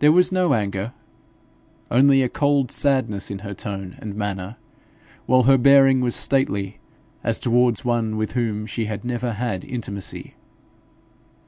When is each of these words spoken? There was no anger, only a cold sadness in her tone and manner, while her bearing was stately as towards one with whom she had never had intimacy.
There 0.00 0.10
was 0.10 0.32
no 0.32 0.54
anger, 0.54 0.92
only 1.88 2.20
a 2.20 2.28
cold 2.28 2.72
sadness 2.72 3.30
in 3.30 3.38
her 3.46 3.54
tone 3.54 3.94
and 4.00 4.16
manner, 4.16 4.56
while 5.26 5.44
her 5.44 5.56
bearing 5.56 6.00
was 6.00 6.16
stately 6.16 6.80
as 7.22 7.38
towards 7.38 7.84
one 7.84 8.16
with 8.16 8.32
whom 8.32 8.66
she 8.66 8.86
had 8.86 9.04
never 9.04 9.34
had 9.34 9.64
intimacy. 9.64 10.34